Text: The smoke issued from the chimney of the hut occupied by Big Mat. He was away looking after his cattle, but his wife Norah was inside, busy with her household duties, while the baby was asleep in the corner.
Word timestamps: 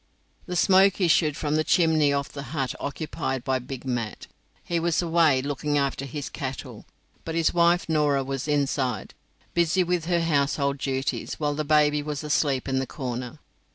The 0.47 0.55
smoke 0.55 0.99
issued 0.99 1.37
from 1.37 1.57
the 1.57 1.63
chimney 1.63 2.11
of 2.11 2.33
the 2.33 2.41
hut 2.57 2.73
occupied 2.79 3.43
by 3.43 3.59
Big 3.59 3.85
Mat. 3.85 4.25
He 4.63 4.79
was 4.79 4.99
away 4.99 5.43
looking 5.43 5.77
after 5.77 6.05
his 6.05 6.27
cattle, 6.27 6.87
but 7.23 7.35
his 7.35 7.53
wife 7.53 7.87
Norah 7.87 8.23
was 8.23 8.47
inside, 8.47 9.13
busy 9.53 9.83
with 9.83 10.05
her 10.05 10.21
household 10.21 10.79
duties, 10.79 11.35
while 11.35 11.53
the 11.53 11.63
baby 11.63 12.01
was 12.01 12.23
asleep 12.23 12.67
in 12.67 12.79
the 12.79 12.87
corner. 12.87 13.37